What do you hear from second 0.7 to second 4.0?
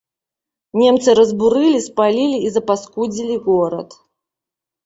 Немцы разбурылі, спалілі і запаскудзілі горад.